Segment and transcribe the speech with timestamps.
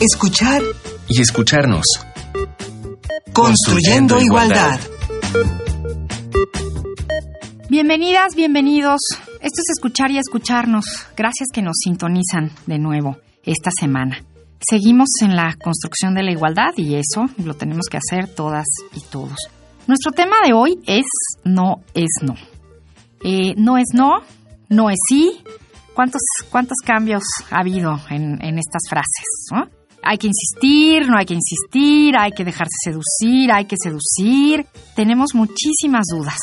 [0.00, 0.62] escuchar
[1.08, 1.84] y escucharnos.
[3.32, 4.80] Construyendo, igualdad.
[7.68, 9.00] Bienvenidas, bienvenidos.
[9.40, 10.84] Esto es escuchar y escucharnos.
[11.16, 14.22] Gracias que nos sintonizan de nuevo esta semana.
[14.60, 19.00] Seguimos en la construcción de la igualdad y eso lo tenemos que hacer todas y
[19.00, 19.36] todos.
[19.86, 21.06] Nuestro tema de hoy es
[21.44, 22.34] no es no.
[23.24, 24.20] Eh, no es no,
[24.68, 25.42] no es sí.
[25.94, 29.77] ¿Cuántos, cuántos cambios ha habido en, en estas frases?
[30.02, 34.66] Hay que insistir, no hay que insistir, hay que dejarse seducir, hay que seducir.
[34.94, 36.38] Tenemos muchísimas dudas.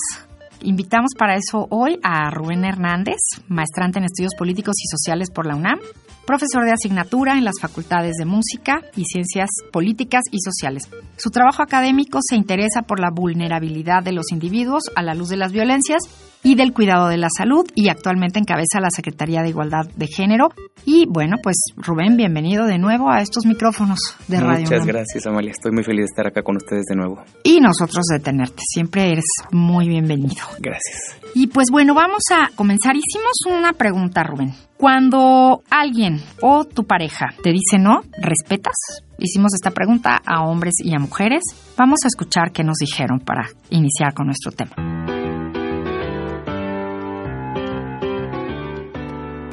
[0.61, 5.55] Invitamos para eso hoy a Rubén Hernández, maestrante en estudios políticos y sociales por la
[5.55, 5.79] UNAM,
[6.25, 10.89] profesor de asignatura en las facultades de música y ciencias políticas y sociales.
[11.17, 15.37] Su trabajo académico se interesa por la vulnerabilidad de los individuos a la luz de
[15.37, 16.01] las violencias
[16.45, 20.49] y del cuidado de la salud y actualmente encabeza la Secretaría de Igualdad de Género.
[20.85, 24.61] Y bueno, pues Rubén, bienvenido de nuevo a estos micrófonos de Radio.
[24.61, 25.49] Muchas gracias, Amalia.
[25.49, 27.23] Estoy muy feliz de estar acá con ustedes de nuevo.
[27.43, 28.61] Y nosotros de tenerte.
[28.63, 30.43] Siempre eres muy bienvenido.
[30.59, 31.17] Gracias.
[31.33, 32.95] Y pues bueno, vamos a comenzar.
[32.95, 34.53] Hicimos una pregunta, Rubén.
[34.77, 38.75] Cuando alguien o tu pareja te dice no, ¿respetas?
[39.17, 41.41] Hicimos esta pregunta a hombres y a mujeres.
[41.75, 44.94] Vamos a escuchar qué nos dijeron para iniciar con nuestro tema.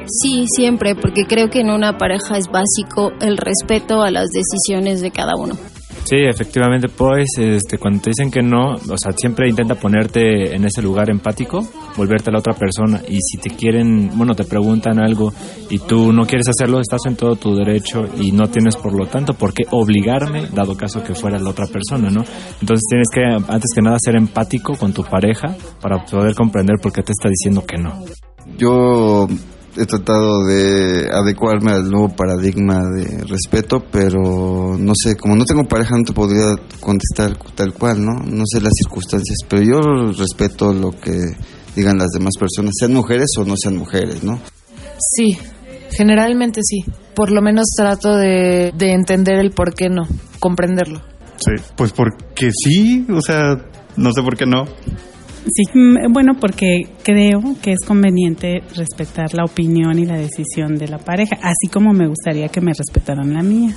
[0.05, 5.01] Sí, siempre, porque creo que en una pareja es básico el respeto a las decisiones
[5.01, 5.55] de cada uno.
[6.03, 10.65] Sí, efectivamente, pues este, cuando te dicen que no, o sea, siempre intenta ponerte en
[10.65, 14.99] ese lugar empático, volverte a la otra persona y si te quieren, bueno, te preguntan
[14.99, 15.31] algo
[15.69, 19.07] y tú no quieres hacerlo, estás en todo tu derecho y no tienes por lo
[19.07, 22.25] tanto por qué obligarme, dado caso que fuera la otra persona, ¿no?
[22.59, 26.91] Entonces tienes que, antes que nada, ser empático con tu pareja para poder comprender por
[26.91, 28.03] qué te está diciendo que no.
[28.57, 29.27] Yo
[29.75, 35.63] he tratado de adecuarme al nuevo paradigma de respeto, pero no sé, como no tengo
[35.63, 38.13] pareja no te podría contestar tal cual, ¿no?
[38.13, 39.81] No sé las circunstancias, pero yo
[40.17, 41.17] respeto lo que
[41.75, 44.39] digan las demás personas, sean mujeres o no sean mujeres, ¿no?
[44.99, 45.37] Sí,
[45.91, 46.83] generalmente sí.
[47.15, 50.03] Por lo menos trato de, de entender el por qué no,
[50.39, 51.01] comprenderlo.
[51.37, 53.57] Sí, pues porque sí, o sea,
[53.97, 54.65] no sé por qué no.
[55.45, 60.87] Sí, mm, bueno, porque creo que es conveniente respetar la opinión y la decisión de
[60.87, 63.75] la pareja, así como me gustaría que me respetaran la mía.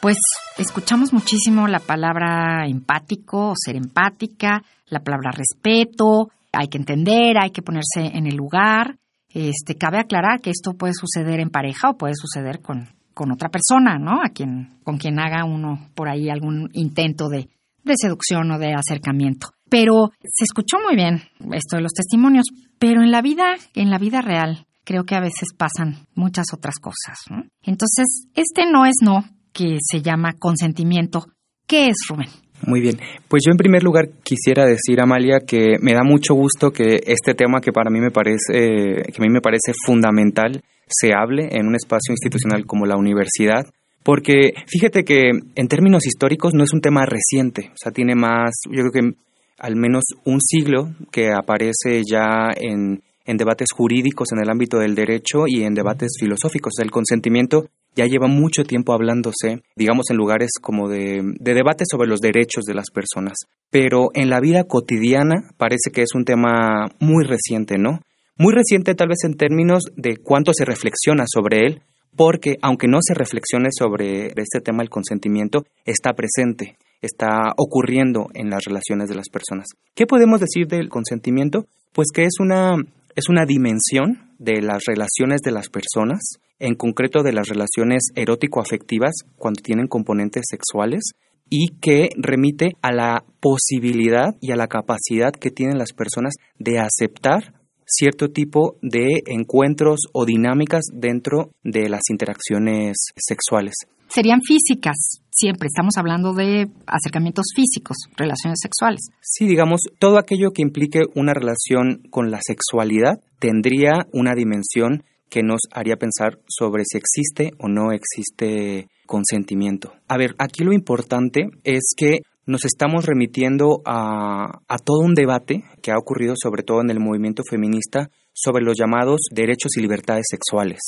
[0.00, 0.18] Pues
[0.58, 7.50] escuchamos muchísimo la palabra empático o ser empática, la palabra respeto, hay que entender, hay
[7.50, 8.98] que ponerse en el lugar.
[9.28, 13.48] Este, cabe aclarar que esto puede suceder en pareja o puede suceder con con otra
[13.48, 14.20] persona, ¿no?
[14.22, 17.48] A quien, con quien haga uno por ahí algún intento de,
[17.84, 19.48] de seducción o de acercamiento.
[19.70, 21.22] Pero se escuchó muy bien
[21.52, 22.46] esto de los testimonios,
[22.78, 26.76] pero en la vida, en la vida real, creo que a veces pasan muchas otras
[26.78, 27.18] cosas.
[27.30, 27.44] ¿no?
[27.62, 31.26] Entonces, este no es no, que se llama consentimiento.
[31.66, 32.28] ¿Qué es, Rubén?
[32.66, 32.98] Muy bien,
[33.28, 37.34] pues yo en primer lugar quisiera decir, Amalia, que me da mucho gusto que este
[37.34, 41.66] tema que para mí me parece, que a mí me parece fundamental, se hable en
[41.66, 43.64] un espacio institucional como la universidad,
[44.02, 48.52] porque fíjate que en términos históricos no es un tema reciente, o sea, tiene más,
[48.70, 49.16] yo creo que
[49.58, 54.94] al menos un siglo que aparece ya en, en debates jurídicos en el ámbito del
[54.94, 56.74] derecho y en debates filosóficos.
[56.82, 62.20] El consentimiento ya lleva mucho tiempo hablándose, digamos, en lugares como de, de sobre los
[62.20, 63.36] derechos de las personas.
[63.70, 68.00] Pero en la vida cotidiana parece que es un tema muy reciente, ¿no?
[68.36, 71.82] Muy reciente tal vez en términos de cuánto se reflexiona sobre él,
[72.16, 78.50] porque aunque no se reflexione sobre este tema del consentimiento, está presente, está ocurriendo en
[78.50, 79.68] las relaciones de las personas.
[79.94, 81.66] ¿Qué podemos decir del consentimiento?
[81.92, 82.74] Pues que es una,
[83.14, 89.12] es una dimensión de las relaciones de las personas, en concreto de las relaciones erótico-afectivas
[89.36, 91.12] cuando tienen componentes sexuales,
[91.48, 96.80] y que remite a la posibilidad y a la capacidad que tienen las personas de
[96.80, 97.52] aceptar
[97.86, 103.74] cierto tipo de encuentros o dinámicas dentro de las interacciones sexuales.
[104.08, 109.08] Serían físicas, siempre estamos hablando de acercamientos físicos, relaciones sexuales.
[109.20, 115.42] Sí, digamos, todo aquello que implique una relación con la sexualidad tendría una dimensión que
[115.42, 119.92] nos haría pensar sobre si existe o no existe consentimiento.
[120.06, 125.92] A ver, aquí lo importante es que nos estamos remitiendo a, todo un debate que
[125.92, 130.80] ha ocurrido sobre todo en el movimiento feminista sobre los llamados derechos y libertades sexuales.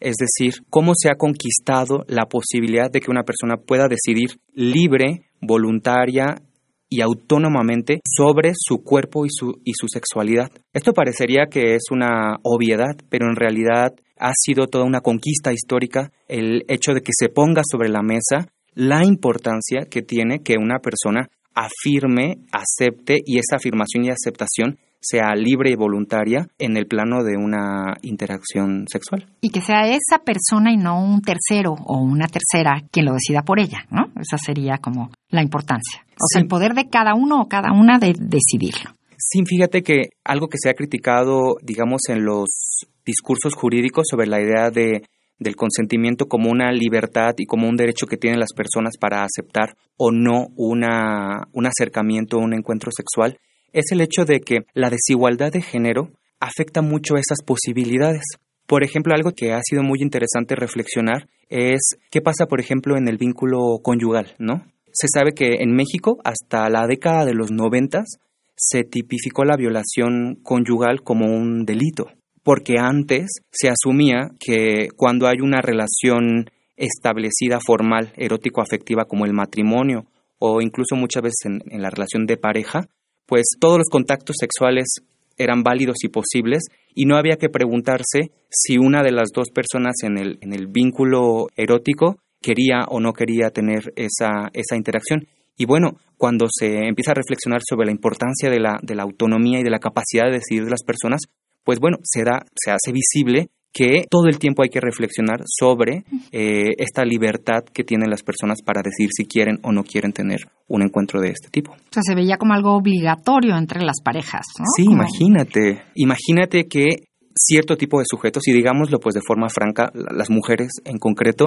[0.00, 5.26] Es decir, cómo se ha conquistado la posibilidad de que una persona pueda decidir libre,
[5.40, 6.42] voluntaria
[6.88, 10.50] y autónomamente sobre su cuerpo y su, y su sexualidad.
[10.72, 16.12] Esto parecería que es una obviedad, pero en realidad ha sido toda una conquista histórica
[16.28, 20.78] el hecho de que se ponga sobre la mesa la importancia que tiene que una
[20.78, 27.24] persona afirme, acepte y esa afirmación y aceptación sea libre y voluntaria en el plano
[27.24, 29.26] de una interacción sexual.
[29.40, 33.42] Y que sea esa persona y no un tercero o una tercera quien lo decida
[33.42, 34.12] por ella, ¿no?
[34.20, 36.04] Esa sería como la importancia.
[36.14, 38.92] O sea, el poder de cada uno o cada una de decidirlo.
[39.18, 44.40] Sí, fíjate que algo que se ha criticado, digamos, en los discursos jurídicos sobre la
[44.40, 45.02] idea de
[45.42, 49.76] del consentimiento como una libertad y como un derecho que tienen las personas para aceptar
[49.96, 53.38] o no una, un acercamiento un encuentro sexual,
[53.72, 56.10] es el hecho de que la desigualdad de género
[56.40, 58.24] afecta mucho esas posibilidades.
[58.66, 63.08] Por ejemplo, algo que ha sido muy interesante reflexionar es qué pasa, por ejemplo, en
[63.08, 64.64] el vínculo conyugal, ¿no?
[64.92, 68.18] Se sabe que en México, hasta la década de los noventas,
[68.56, 72.08] se tipificó la violación conyugal como un delito,
[72.42, 80.06] porque antes se asumía que cuando hay una relación establecida formal, erótico-afectiva como el matrimonio
[80.38, 82.88] o incluso muchas veces en, la relación de pareja,
[83.26, 84.96] pues todos los contactos sexuales
[85.38, 89.94] eran válidos y posibles y no había que preguntarse si una de las dos personas
[90.02, 95.26] en el, en el vínculo erótico quería o no quería tener esa, esa interacción.
[95.56, 99.60] Y bueno, cuando se empieza a reflexionar sobre la importancia de la, de la autonomía
[99.60, 101.20] y de la capacidad de decidir de las personas,
[101.64, 106.04] pues bueno, se, da, se hace visible que todo el tiempo hay que reflexionar sobre
[106.30, 110.40] eh, esta libertad que tienen las personas para decir si quieren o no quieren tener
[110.68, 111.72] un encuentro de este tipo.
[111.72, 114.66] O sea, se veía como algo obligatorio entre las parejas, ¿no?
[114.76, 120.28] Sí, imagínate, imagínate que cierto tipo de sujetos, y digámoslo pues de forma franca, las
[120.28, 121.46] mujeres en concreto,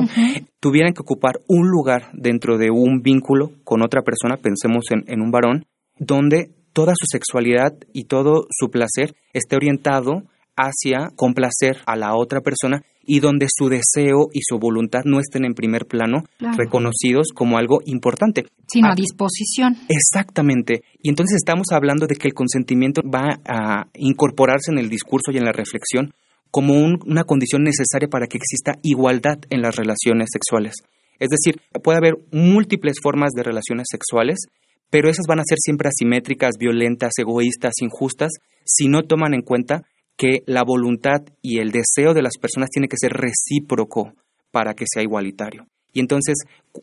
[0.59, 5.21] tuvieran que ocupar un lugar dentro de un vínculo con otra persona, pensemos en, en
[5.21, 5.65] un varón,
[6.00, 10.24] donde toda su sexualidad y todo su placer esté orientado
[10.57, 15.45] hacia complacer a la otra persona y donde su deseo y su voluntad no estén
[15.45, 16.24] en primer plano
[16.57, 18.45] reconocidos como algo importante.
[18.68, 19.77] Sino a ah, disposición.
[19.88, 20.81] Exactamente.
[21.01, 25.38] Y entonces estamos hablando de que el consentimiento va a incorporarse en el discurso y
[25.38, 26.13] en la reflexión
[26.51, 30.74] como una condición necesaria para que exista igualdad en las relaciones sexuales.
[31.19, 34.39] Es decir, puede haber múltiples formas de relaciones sexuales,
[34.90, 38.32] pero esas van a ser siempre asimétricas, violentas, egoístas, injustas,
[38.64, 39.84] si no toman en cuenta
[40.18, 44.14] que la voluntad y el deseo de las personas tiene que ser recíproco
[44.52, 45.68] para que sea igualitario.
[45.92, 46.36] Y entonces,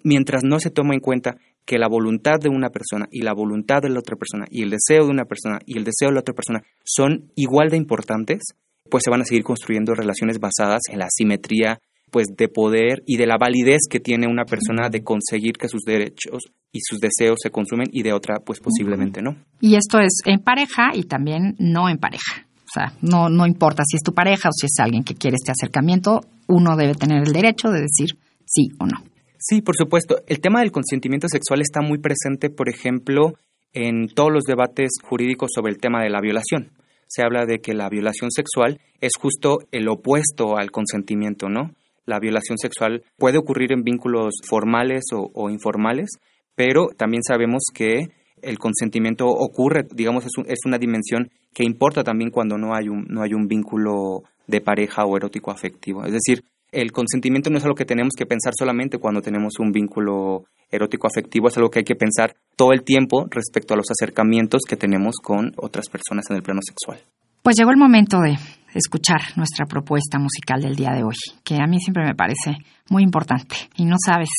[0.05, 3.81] mientras no se toma en cuenta que la voluntad de una persona y la voluntad
[3.83, 6.21] de la otra persona y el deseo de una persona y el deseo de la
[6.21, 8.43] otra persona son igual de importantes,
[8.91, 11.79] pues se van a seguir construyendo relaciones basadas en la simetría
[12.13, 15.81] pues de poder y de la validez que tiene una persona de conseguir que sus
[15.81, 19.35] derechos y sus deseos se consumen y de otra pues posiblemente no.
[19.61, 22.47] Y esto es en pareja y también no en pareja.
[22.65, 25.37] O sea, no, no importa si es tu pareja o si es alguien que quiere
[25.37, 29.03] este acercamiento, uno debe tener el derecho de decir sí o no.
[29.39, 30.19] Sí, por supuesto.
[30.27, 33.35] El tema del consentimiento sexual está muy presente, por ejemplo,
[33.73, 36.71] en todos los debates jurídicos sobre el tema de la violación.
[37.09, 41.73] Se habla de que la violación sexual es justo el opuesto al consentimiento, ¿no?
[42.05, 46.11] La violación sexual puede ocurrir en vínculos formales o, informales,
[46.55, 48.09] pero también sabemos que
[48.43, 53.05] el consentimiento ocurre, digamos, es, es, una dimensión que importa también cuando no hay, un,
[53.09, 56.05] no hay un vínculo de pareja o erótico afectivo.
[56.05, 59.71] Es decir, el consentimiento no es algo que tenemos que pensar solamente cuando tenemos un
[59.71, 63.91] vínculo erótico afectivo, es algo que hay que pensar todo el tiempo respecto a los
[63.91, 66.99] acercamientos que tenemos con otras personas en el plano sexual.
[67.43, 68.39] Pues llegó el momento de
[68.73, 72.57] escuchar nuestra propuesta musical del día de hoy, que a mí siempre me parece
[72.89, 74.31] muy importante y no sabes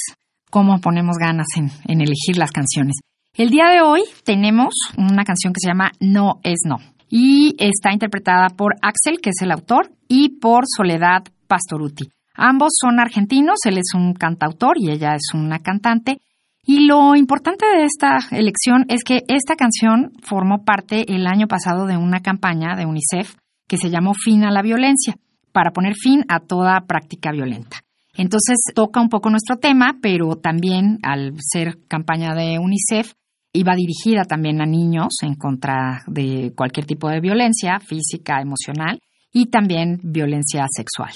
[0.49, 2.95] cómo ponemos ganas en, en elegir las canciones.
[3.35, 6.77] El día de hoy tenemos una canción que se llama No es No
[7.09, 12.05] y está interpretada por Axel, que es el autor, y por Soledad Pastoruti.
[12.35, 16.21] Ambos son argentinos, él es un cantautor y ella es una cantante.
[16.65, 21.85] Y lo importante de esta elección es que esta canción formó parte el año pasado
[21.85, 23.35] de una campaña de UNICEF
[23.67, 25.15] que se llamó Fin a la Violencia,
[25.51, 27.77] para poner fin a toda práctica violenta.
[28.15, 33.13] Entonces toca un poco nuestro tema, pero también al ser campaña de UNICEF,
[33.51, 38.99] iba dirigida también a niños en contra de cualquier tipo de violencia física, emocional
[39.31, 41.11] y también violencia sexual.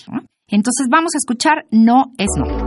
[0.47, 2.66] Entonces vamos a escuchar No es No.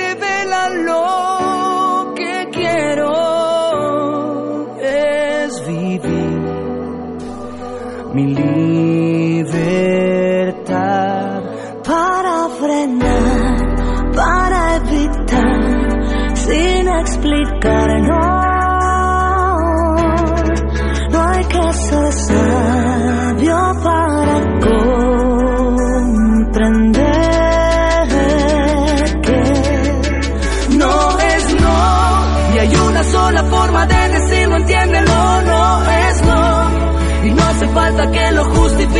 [8.13, 9.51] mi libertad
[11.83, 17.80] para frenar, para evitar, sin explicar,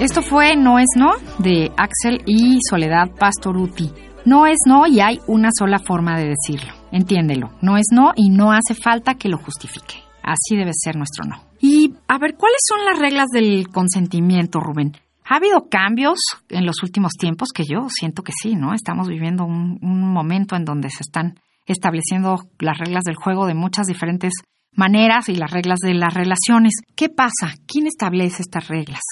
[0.00, 3.90] Esto fue No es No de Axel y Soledad Pastoruti.
[4.24, 6.72] No es no y hay una sola forma de decirlo.
[6.90, 7.50] Entiéndelo.
[7.60, 9.96] No es no y no hace falta que lo justifique.
[10.22, 11.44] Así debe ser nuestro no.
[11.60, 14.96] Y a ver, ¿cuáles son las reglas del consentimiento, Rubén?
[15.28, 17.50] ¿Ha habido cambios en los últimos tiempos?
[17.54, 18.72] Que yo siento que sí, ¿no?
[18.72, 21.34] Estamos viviendo un, un momento en donde se están
[21.66, 24.32] estableciendo las reglas del juego de muchas diferentes
[24.72, 26.72] maneras y las reglas de las relaciones.
[26.96, 27.52] ¿Qué pasa?
[27.66, 29.02] ¿Quién establece estas reglas?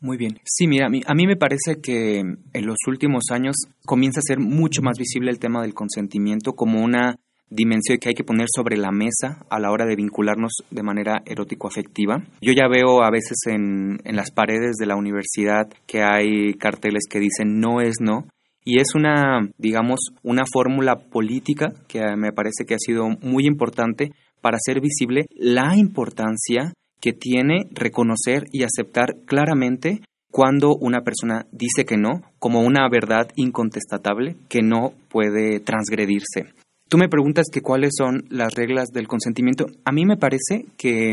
[0.00, 0.38] Muy bien.
[0.44, 4.38] Sí, mira, a mí, a me parece que en los últimos años comienza a ser
[4.38, 7.16] mucho más visible el tema del consentimiento como una
[7.50, 11.22] dimensión que hay que poner sobre la mesa a la hora de vincularnos de manera
[11.24, 12.22] erótico-afectiva.
[12.40, 17.04] Yo ya veo a veces en, en las paredes de la universidad que hay carteles
[17.10, 18.26] que dicen no es no,
[18.64, 24.12] y es una, digamos, una fórmula política que me parece que ha sido muy importante
[24.42, 30.00] para hacer visible la importancia que tiene reconocer y aceptar claramente
[30.30, 36.52] cuando una persona dice que no, como una verdad incontestable que no puede transgredirse.
[36.88, 39.66] Tú me preguntas que cuáles son las reglas del consentimiento.
[39.84, 41.12] A mí me parece que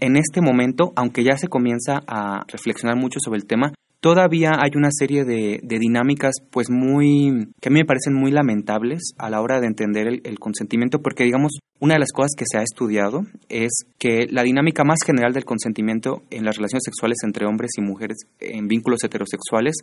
[0.00, 4.70] en este momento, aunque ya se comienza a reflexionar mucho sobre el tema, todavía hay
[4.76, 9.40] una serie de, dinámicas pues muy que a mí me parecen muy lamentables a la
[9.40, 12.62] hora de entender el, el, consentimiento porque digamos una de las cosas que se ha
[12.62, 17.72] estudiado es que la dinámica más general del consentimiento en las relaciones sexuales entre hombres
[17.76, 19.76] y mujeres en vínculos heterosexuales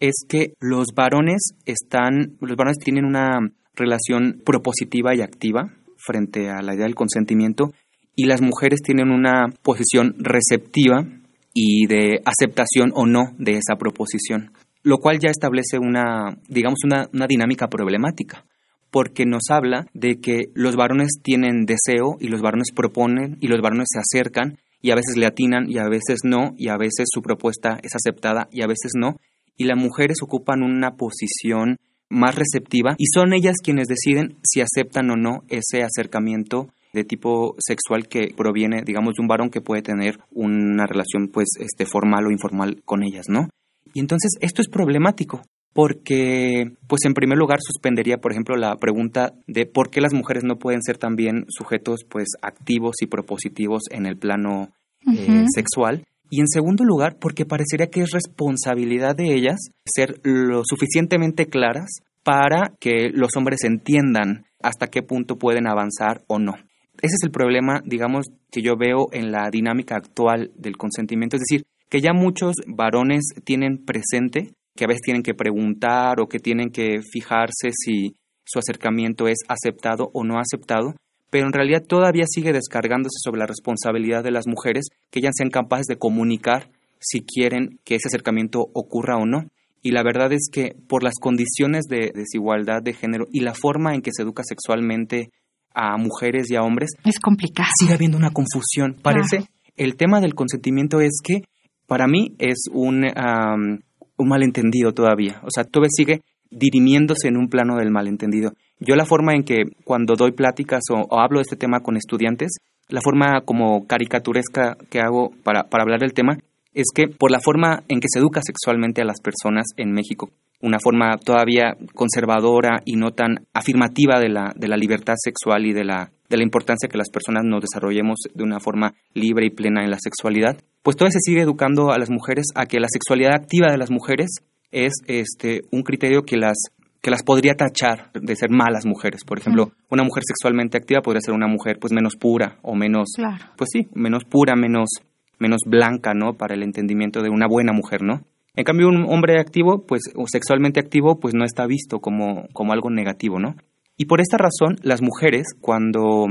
[0.00, 3.38] es que los varones están los varones tienen una
[3.74, 7.72] relación propositiva y activa frente a la idea del consentimiento
[8.16, 11.06] y las mujeres tienen una posición receptiva
[11.52, 14.52] y de aceptación o no de esa proposición,
[14.82, 18.44] lo cual ya establece una, digamos, una, una, dinámica problemática,
[18.90, 23.60] porque nos habla de que los varones tienen deseo y los varones proponen y los
[23.60, 27.06] varones se acercan y a veces le atinan y a veces no, y a veces
[27.12, 29.16] su propuesta es aceptada y a veces no,
[29.56, 31.76] y las mujeres ocupan una posición
[32.08, 37.54] más receptiva y son ellas quienes deciden si aceptan o no ese acercamiento de tipo
[37.58, 42.26] sexual que proviene, digamos, de un varón que puede tener una relación, pues, este, formal
[42.26, 43.48] o informal con ellas, ¿no?
[43.94, 45.42] Y entonces esto es problemático
[45.72, 50.42] porque, pues, en primer lugar suspendería, por ejemplo, la pregunta de por qué las mujeres
[50.44, 54.70] no pueden ser también sujetos, pues, activos y propositivos en el plano
[55.06, 55.42] uh -huh.
[55.42, 56.04] eh, sexual.
[56.28, 61.90] Y en segundo lugar, porque parecería que es responsabilidad de ellas ser lo suficientemente claras
[62.22, 66.54] para que los hombres entiendan hasta qué punto pueden avanzar o no.
[67.02, 71.42] Ese es el problema, digamos, que yo veo en la dinámica actual del consentimiento, es
[71.48, 76.38] decir, que ya muchos varones tienen presente que a veces tienen que preguntar o que
[76.38, 78.14] tienen que fijarse si
[78.44, 80.94] su acercamiento es aceptado o no aceptado,
[81.30, 85.50] pero en realidad todavía sigue descargándose sobre la responsabilidad de las mujeres que ellas sean
[85.50, 89.44] capaces de comunicar si quieren que ese acercamiento ocurra o no.
[89.82, 93.94] Y la verdad es que por las condiciones de desigualdad de género y la forma
[93.94, 95.30] en que se educa sexualmente
[95.74, 97.68] a mujeres y a hombres, es complicado.
[97.78, 98.96] Sigue habiendo una confusión.
[99.02, 99.44] Parece,
[99.76, 101.42] el tema del consentimiento es que
[101.86, 105.40] para mí es un, un malentendido todavía.
[105.42, 108.52] O sea, todavía sigue dirimiéndose en un plano del malentendido.
[108.78, 112.56] Yo la forma en que cuando doy pláticas o, hablo de este tema con estudiantes,
[112.88, 116.38] la forma como caricaturesca que hago para, para hablar del tema
[116.72, 120.30] es que por la forma en que se educa sexualmente a las personas en México,
[120.60, 125.72] una forma todavía conservadora y no tan afirmativa de la, de la libertad sexual y
[125.72, 129.50] de la, de la importancia que las personas nos desarrollemos de una forma libre y
[129.50, 132.88] plena en la sexualidad, pues todavía se sigue educando a las mujeres a que la
[132.90, 134.28] sexualidad activa de las mujeres
[134.70, 136.56] es este un criterio que las
[137.00, 139.24] que las podría tachar de ser malas mujeres.
[139.24, 143.08] Por ejemplo, una mujer sexualmente activa podría ser una mujer pues menos pura o menos,
[143.56, 144.90] pues sí, menos pura, menos,
[145.38, 146.34] menos blanca, ¿no?
[146.34, 148.20] Para el entendimiento de una buena mujer, ¿no?
[148.54, 152.72] En cambio, un hombre activo, pues, o sexualmente activo, pues no está visto como, como
[152.72, 153.56] algo negativo, ¿no?
[153.96, 156.26] Y por esta razón, las mujeres, cuando,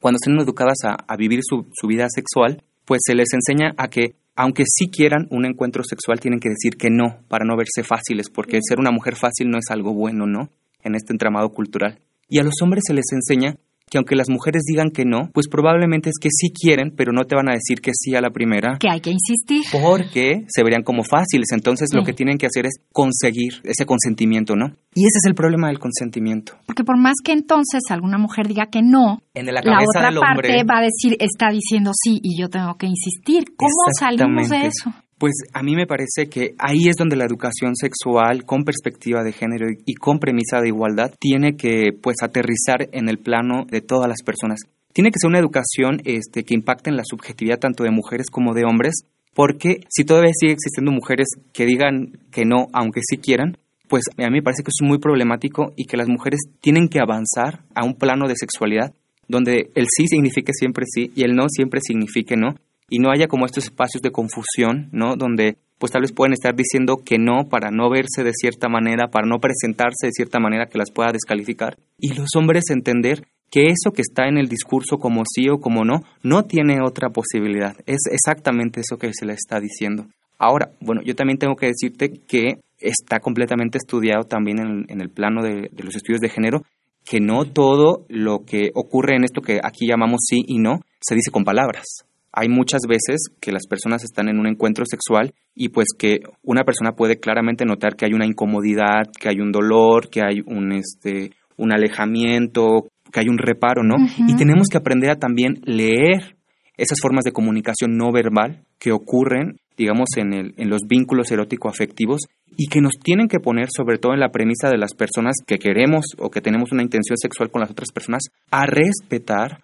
[0.00, 3.88] cuando estén educadas a, a vivir su, su vida sexual, pues se les enseña a
[3.88, 7.82] que aunque sí quieran un encuentro sexual, tienen que decir que no para no verse
[7.82, 10.48] fáciles, porque ser una mujer fácil no es algo bueno, ¿no?
[10.82, 11.98] En este entramado cultural.
[12.28, 13.56] Y a los hombres se les enseña
[13.90, 17.24] que aunque las mujeres digan que no, pues probablemente es que sí quieren, pero no
[17.24, 18.78] te van a decir que sí a la primera.
[18.78, 19.64] Que hay que insistir.
[19.72, 21.48] Porque se verían como fáciles.
[21.52, 24.66] Entonces lo que tienen que hacer es conseguir ese consentimiento, ¿no?
[24.94, 26.54] Y ese es el problema del consentimiento.
[26.66, 30.78] Porque por más que entonces alguna mujer diga que no, en la, otra parte va
[30.78, 33.44] a decir, está diciendo sí y yo tengo que insistir.
[33.56, 34.92] ¿Cómo salimos de eso?
[35.20, 39.32] Pues a mí me parece que ahí es donde la educación sexual con perspectiva de
[39.32, 44.08] género y con premisa de igualdad tiene que pues aterrizar en el plano de todas
[44.08, 44.60] las personas.
[44.94, 48.54] Tiene que ser una educación este, que impacte en la subjetividad tanto de mujeres como
[48.54, 48.94] de hombres,
[49.34, 54.30] porque si todavía sigue existiendo mujeres que digan que no, aunque sí quieran, pues a
[54.30, 57.84] mí me parece que es muy problemático y que las mujeres tienen que avanzar a
[57.84, 58.94] un plano de sexualidad
[59.28, 62.54] donde el sí signifique siempre sí y el no siempre signifique no,
[62.90, 65.16] y no haya como estos espacios de confusión, ¿no?
[65.16, 69.08] Donde pues tal vez pueden estar diciendo que no para no verse de cierta manera,
[69.08, 71.78] para no presentarse de cierta manera que las pueda descalificar.
[71.98, 75.84] Y los hombres entender que eso que está en el discurso como sí o como
[75.84, 77.76] no, no tiene otra posibilidad.
[77.86, 80.06] Es exactamente eso que se le está diciendo.
[80.38, 85.42] Ahora, bueno, yo también tengo que decirte que está completamente estudiado también en, el plano
[85.42, 86.62] de, de los estudios de género,
[87.04, 91.14] que no todo lo que ocurre en esto que aquí llamamos sí y no se
[91.14, 95.70] dice con palabras hay muchas veces que las personas están en un encuentro sexual y
[95.70, 100.08] pues que una persona puede claramente notar que hay una incomodidad, que hay un dolor,
[100.10, 103.96] que hay un este un alejamiento, que hay un reparo, ¿no?
[104.26, 106.36] Y tenemos que aprender a también leer
[106.76, 112.22] esas formas de comunicación no verbal que ocurren, digamos, en, el, en los vínculos erótico-afectivos
[112.56, 115.58] y que nos tienen que poner, sobre todo en la premisa de las personas que
[115.58, 119.62] queremos o que tenemos una intención sexual con las otras personas, a respetar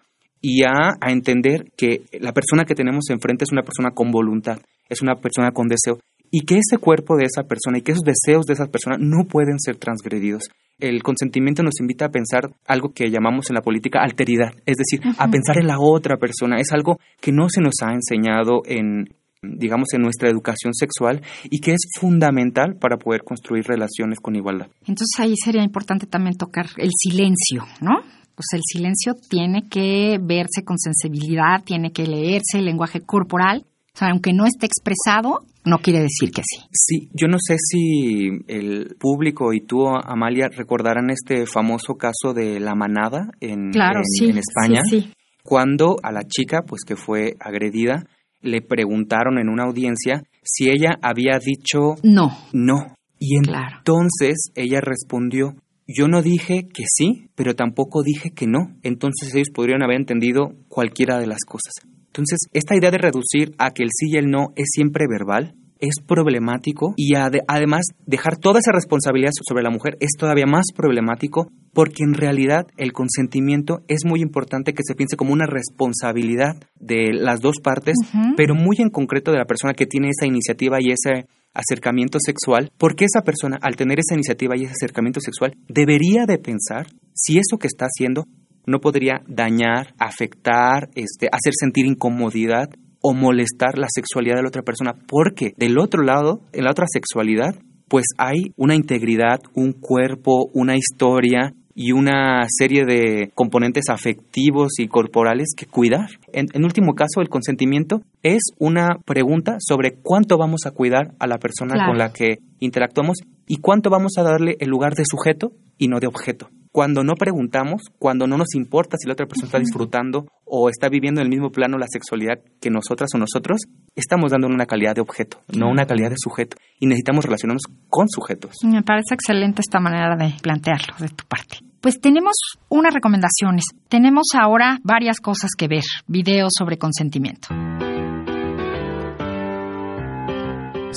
[0.49, 5.03] y a, entender que la persona que tenemos enfrente es una persona con voluntad, es
[5.03, 5.99] una persona con deseo
[6.31, 9.25] y que ese cuerpo de esa persona y que esos deseos de esa persona no
[9.25, 10.45] pueden ser transgredidos.
[10.79, 15.01] El consentimiento nos invita a pensar algo que llamamos en la política alteridad, es decir,
[15.19, 16.61] a pensar en la otra persona.
[16.61, 19.09] Es algo que no se nos ha enseñado en
[19.43, 24.67] digamos, en nuestra educación sexual y que es fundamental para poder construir relaciones con igualdad.
[24.81, 28.01] Entonces ahí sería importante también tocar el silencio, ¿no?
[28.37, 33.65] Pues el silencio tiene que verse con sensibilidad, tiene que leerse el lenguaje corporal.
[33.95, 36.61] O sea, aunque no esté expresado, no quiere decir que sí.
[36.71, 42.61] Sí, yo no sé si el público y tú, Amalia, recordarán este famoso caso de
[42.61, 44.83] la manada en, en, España.
[44.89, 45.11] Sí,
[45.43, 48.05] Cuando a la chica, pues que fue agredida,
[48.43, 52.37] le preguntaron en una audiencia si ella había dicho no.
[52.53, 52.95] No.
[53.19, 55.55] Y entonces ella respondió,
[55.87, 58.77] yo no dije que sí, pero tampoco dije que no.
[58.83, 61.73] Entonces ellos podrían haber entendido cualquiera de las cosas.
[62.07, 65.55] Entonces, esta idea de reducir a que el sí y el no es siempre verbal,
[65.81, 71.51] es problemático y además dejar toda esa responsabilidad sobre la mujer es todavía más problemático
[71.73, 77.13] porque en realidad el consentimiento es muy importante que se piense como una responsabilidad de
[77.13, 77.97] las dos partes,
[78.37, 82.71] pero muy en concreto de la persona que tiene esa iniciativa y ese acercamiento sexual,
[82.79, 87.39] porque esa persona al tener esa iniciativa y ese acercamiento sexual debería de pensar si
[87.39, 88.25] eso que está haciendo
[88.67, 92.71] no podría dañar, afectar, este, hacer sentir incomodidad
[93.09, 96.87] o molestar la sexualidad de la otra persona, porque del otro lado, en la otra
[96.89, 97.55] sexualidad,
[97.87, 104.89] pues hay una integridad, un cuerpo, una historia y una serie de componentes afectivos y
[104.89, 106.09] corporales que cuidar.
[106.33, 111.29] En, en, último caso, el consentimiento es una pregunta sobre cuánto vamos a cuidar a
[111.29, 115.53] la persona con la que interactuamos y cuánto vamos a darle el lugar de sujeto
[115.79, 119.47] y no de objeto cuando no preguntamos, cuando no nos importa si la otra persona
[119.47, 123.63] está disfrutando o está viviendo en el mismo plano la sexualidad que nosotras o nosotros,
[123.95, 126.59] estamos dando una calidad de objeto, no una calidad de sujeto.
[126.79, 128.57] Y necesitamos relacionarnos con sujetos.
[128.63, 131.61] Me parece excelente esta manera de plantearlo de tu parte.
[131.81, 132.35] Pues tenemos
[132.69, 133.65] unas recomendaciones.
[133.89, 137.49] Tenemos ahora varias cosas que ver, videos sobre consentimiento.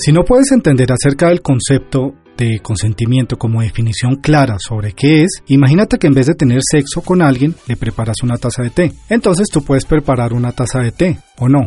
[0.02, 5.42] Si no puedes entender acerca del concepto de consentimiento como definición clara sobre qué es,
[5.48, 8.92] imagínate que en vez de tener sexo con alguien, le preparas una taza de té.
[9.10, 11.66] Entonces tú puedes preparar una taza de té, o no.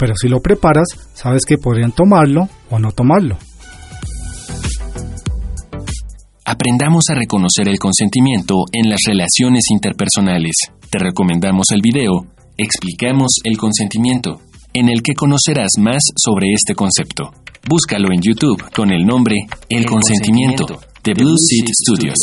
[0.00, 3.38] Pero si lo preparas, sabes que podrían tomarlo o no tomarlo.
[6.44, 10.56] Aprendamos a reconocer el consentimiento en las relaciones interpersonales.
[10.90, 12.26] Te recomendamos el video
[12.62, 14.40] Explicamos el consentimiento,
[14.74, 17.30] en el que conocerás más sobre este concepto.
[17.68, 19.36] Búscalo en YouTube con el nombre
[19.68, 20.66] El, consentimiento,
[21.04, 22.16] de Blue Seed Studios.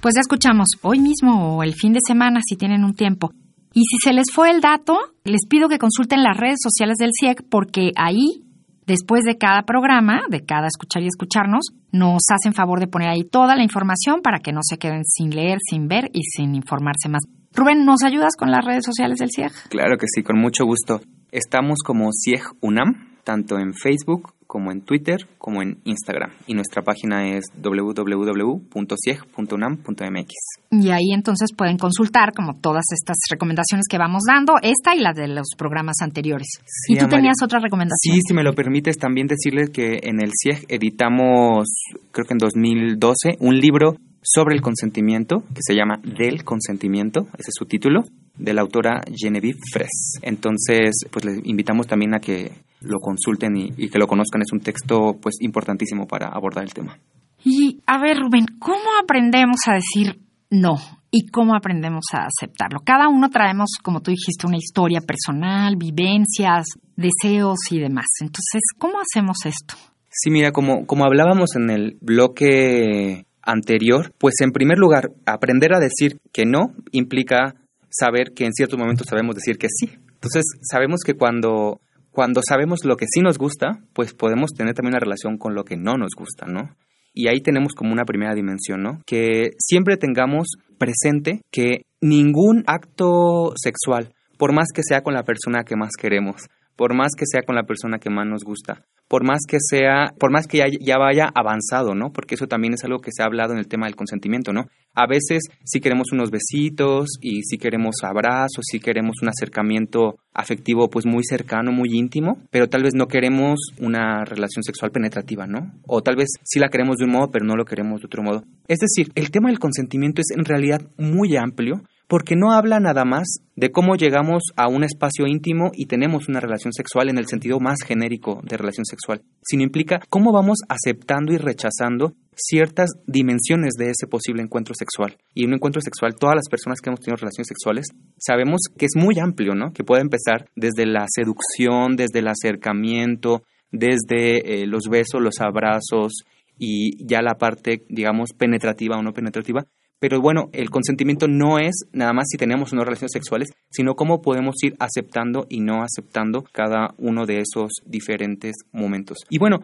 [0.00, 3.30] Pues ya escuchamos hoy mismo o el fin de semana si tienen un tiempo.
[3.74, 7.10] Y si se les fue el dato, les pido que consulten las redes sociales del
[7.18, 8.42] CIEC porque ahí,
[8.86, 13.24] después de cada programa, de cada escuchar y escucharnos, nos hacen favor de poner ahí
[13.30, 17.08] toda la información para que no se queden sin leer, sin ver y sin informarse
[17.10, 17.22] más.
[17.54, 19.52] Rubén, ¿nos ayudas con las redes sociales del CIEG?
[19.68, 21.00] Claro que sí, con mucho gusto.
[21.32, 26.32] Estamos como CIEG UNAM, tanto en Facebook como en Twitter como en Instagram.
[26.48, 30.34] Y nuestra página es www.cieg.unam.mx.
[30.70, 35.12] Y ahí entonces pueden consultar como todas estas recomendaciones que vamos dando, esta y la
[35.12, 36.48] de los programas anteriores.
[36.88, 38.16] y tú tenías otra recomendación.
[38.16, 41.68] Sí, si me lo permites, también decirles que en el CIEG editamos,
[42.10, 47.48] creo que en 2012, un libro sobre el consentimiento, que se llama Del consentimiento, ese
[47.48, 48.04] es su título,
[48.40, 50.18] de la autora Genevieve Fres.
[50.22, 54.42] Entonces, pues les invitamos también a que lo consulten y, que lo conozcan.
[54.42, 56.98] Es un texto pues importantísimo para abordar el tema.
[57.44, 60.76] Y a ver, Rubén, ¿cómo aprendemos a decir no?
[61.10, 62.80] ¿Y cómo aprendemos a aceptarlo?
[62.84, 68.06] Cada uno traemos, como tú dijiste, una historia personal, vivencias, deseos y demás.
[68.20, 69.74] Entonces, ¿cómo hacemos esto?
[70.08, 75.80] Sí, mira, como, como hablábamos en el bloque anterior, pues en primer lugar, aprender a
[75.80, 77.54] decir que no implica
[77.88, 79.90] saber que en ciertos momentos sabemos decir que sí.
[80.14, 84.94] Entonces, sabemos que cuando, cuando sabemos lo que sí nos gusta, pues podemos tener también
[84.94, 86.76] una relación con lo que no nos gusta, ¿no?
[87.12, 89.00] Y ahí tenemos como una primera dimensión, ¿no?
[89.04, 90.46] Que siempre tengamos
[90.78, 96.42] presente que ningún acto sexual, por más que sea con la persona que más queremos,
[96.80, 100.14] por más que sea con la persona que más nos gusta, por más que sea,
[100.18, 102.10] por más que ya, vaya avanzado, ¿no?
[102.10, 104.64] Porque eso también es algo que se ha hablado en el tema del consentimiento, ¿no?
[104.94, 110.88] A veces sí queremos unos besitos y sí queremos abrazos, sí queremos un acercamiento afectivo
[110.88, 115.74] pues muy cercano, muy íntimo, pero tal vez no queremos una relación sexual penetrativa, ¿no?
[115.86, 118.22] O tal vez sí la queremos de un modo, pero no lo queremos de otro
[118.22, 118.44] modo.
[118.68, 123.04] Es decir, el tema del consentimiento es en realidad muy amplio porque no habla nada
[123.04, 127.28] más de cómo llegamos a un espacio íntimo y tenemos una relación sexual en el
[127.28, 133.74] sentido más genérico de relación sexual, sino implica cómo vamos aceptando y rechazando ciertas dimensiones
[133.78, 135.18] de ese posible encuentro sexual.
[135.34, 137.86] Y un encuentro sexual, todas las personas que hemos tenido relaciones sexuales,
[138.18, 139.72] sabemos que es muy amplio, ¿no?
[139.72, 146.24] Que puede empezar desde la seducción, desde el acercamiento, desde eh, los besos, los abrazos
[146.58, 149.64] y ya la parte, digamos, penetrativa o no penetrativa,
[150.00, 154.22] pero bueno, el consentimiento no es nada más si tenemos unas relaciones sexuales, sino cómo
[154.22, 159.18] podemos ir aceptando y no aceptando cada uno de esos diferentes momentos.
[159.28, 159.60] Y bueno,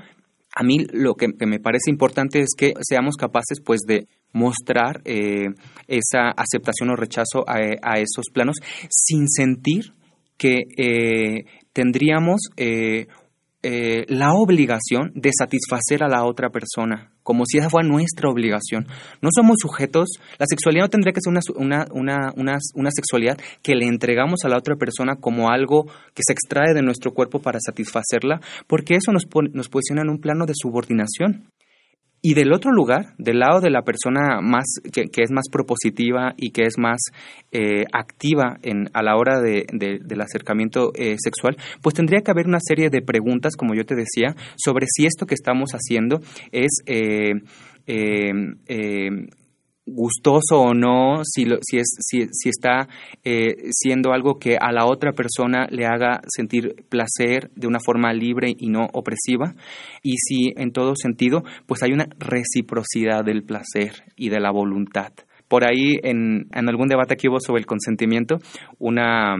[0.55, 5.47] a mí lo que, me parece importante es que seamos capaces pues de mostrar eh,
[5.89, 8.57] esa aceptación o rechazo a, esos planos
[8.91, 9.95] sin sentir
[10.37, 13.07] que eh, tendríamos eh,
[13.69, 18.87] eh, la obligación de satisfacer a la otra persona, como si esa fuera nuestra obligación.
[19.21, 20.07] No somos sujetos,
[20.39, 24.49] la sexualidad no tendría que ser una, una, una, una, sexualidad que le entregamos a
[24.49, 29.11] la otra persona como algo que se extrae de nuestro cuerpo para satisfacerla, porque eso
[29.11, 31.51] nos, nos posiciona en un plano de subordinación.
[32.29, 36.51] Y del otro lugar, del lado de la persona más que, es más propositiva y
[36.51, 36.99] que es más
[37.53, 38.59] eh, activa
[38.95, 43.01] a la hora de, del acercamiento eh, sexual, pues tendría que haber una serie de
[43.01, 46.19] preguntas, como yo te decía, sobre si esto que estamos haciendo
[46.51, 47.35] es eh,
[49.87, 52.89] gustoso o no, si, si, es, si, si está
[53.25, 58.13] eh, siendo algo que a la otra persona le haga sentir placer de una forma
[58.13, 59.55] libre y no opresiva,
[60.03, 65.13] y si en todo sentido, pues hay una reciprocidad del placer y de la voluntad.
[65.49, 68.39] Por ahí, en, en algún debate que hubo sobre el consentimiento,
[68.79, 69.37] una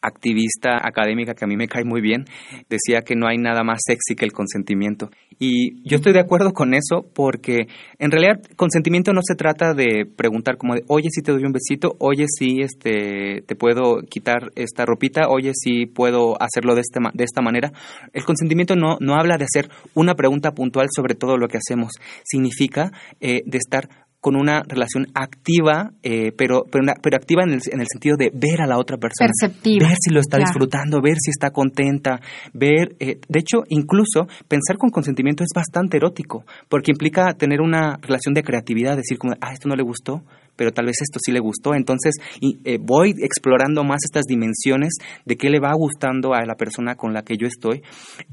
[0.00, 2.24] activista académica que a mí me cae muy bien,
[2.68, 5.10] decía que no hay nada más sexy que el consentimiento.
[5.38, 10.04] Y yo estoy de acuerdo con eso porque en realidad consentimiento no se trata de
[10.04, 14.50] preguntar como de, oye, si te doy un besito, oye, si este, te puedo quitar
[14.56, 17.72] esta ropita, oye, si puedo hacerlo de, este, de esta manera.
[18.12, 21.92] El consentimiento no, no habla de hacer una pregunta puntual sobre todo lo que hacemos,
[22.24, 23.88] significa eh, de estar
[24.20, 28.30] con una relación activa, eh, pero, pero, pero, activa en el, en el, sentido de
[28.34, 29.30] ver a la otra persona.
[29.40, 29.88] Perceptiva.
[29.88, 32.20] Ver si lo está disfrutando, ver si está contenta,
[32.52, 32.96] ver...
[32.98, 38.34] Eh, de hecho, incluso pensar con consentimiento es bastante erótico, porque implica tener una relación
[38.34, 40.22] de creatividad, decir como, ah, esto no le gustó,
[40.58, 41.74] pero tal vez esto sí le gustó.
[41.74, 44.94] Entonces eh, voy explorando más estas dimensiones
[45.24, 47.82] de qué le va gustando a la persona con la que yo estoy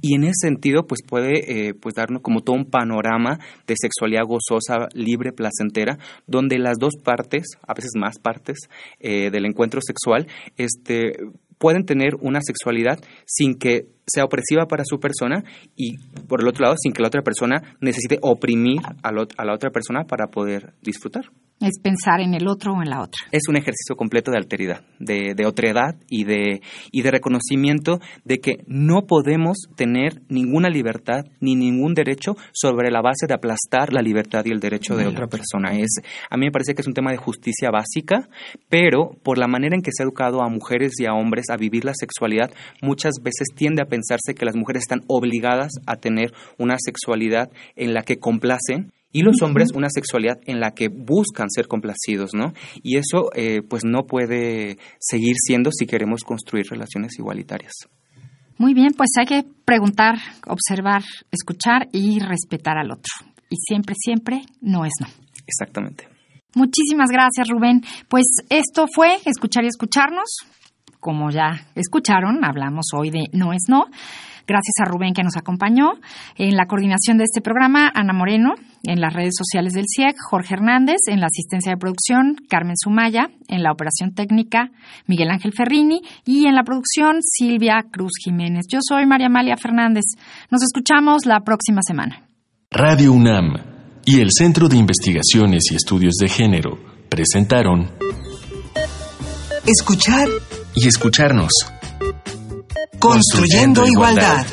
[0.02, 4.24] y en ese sentido pues puede eh, pues darnos como todo un panorama de sexualidad
[4.26, 8.58] gozosa, libre, placentera, donde las dos partes, a veces más partes
[9.00, 11.14] eh, del encuentro sexual, este
[11.58, 15.44] pueden tener una sexualidad sin que sea opresiva para su persona
[15.76, 19.70] y por el otro lado sin que la otra persona necesite oprimir a, la otra
[19.72, 21.26] persona para poder disfrutar.
[21.62, 23.22] Es pensar en el otro o en la otra.
[23.32, 28.40] Es un ejercicio completo de alteridad, de, de otredad y de, y de reconocimiento de
[28.40, 34.02] que no podemos tener ninguna libertad ni ningún derecho sobre la base de aplastar la
[34.02, 35.78] libertad y el derecho de otra persona.
[35.80, 38.28] Es, a mí me parece que es un tema de justicia básica,
[38.68, 41.56] pero por la manera en que se ha educado a mujeres y a hombres a
[41.56, 46.34] vivir la sexualidad, muchas veces tiende a pensarse que las mujeres están obligadas a tener
[46.58, 51.50] una sexualidad en la que complacen y los hombres una sexualidad en la que buscan
[51.50, 52.54] ser complacidos, ¿no?
[52.84, 57.72] Y eso eh, pues no puede seguir siendo si queremos construir relaciones igualitarias.
[58.58, 60.16] Muy bien, pues hay que preguntar,
[60.48, 63.14] observar, escuchar y respetar al otro.
[63.50, 65.08] Y siempre, siempre no es no.
[65.48, 66.10] Exactamente.
[66.54, 67.84] Muchísimas gracias, Rubén.
[68.10, 70.30] Pues esto fue Escuchar y Escucharnos.
[71.06, 73.86] Como ya escucharon, hablamos hoy de No es No.
[74.48, 75.92] Gracias a Rubén que nos acompañó.
[76.36, 78.56] En la coordinación de este programa, Ana Moreno.
[78.82, 80.98] En las redes sociales del CIEC, Jorge Hernández.
[81.08, 83.30] En la asistencia de producción, Carmen Sumaya.
[83.48, 84.72] En la operación técnica,
[85.06, 86.02] Miguel Ángel Ferrini.
[86.26, 88.66] Y en la producción, Silvia Cruz Jiménez.
[88.68, 90.06] Yo soy María Amalia Fernández.
[90.50, 92.24] Nos escuchamos la próxima semana.
[92.72, 93.54] Radio UNAM
[94.06, 97.92] y el Centro de Investigaciones y Estudios de Género presentaron
[99.68, 100.28] Escuchar
[100.76, 101.52] y escucharnos.
[103.00, 104.46] Construyendo, igualdad.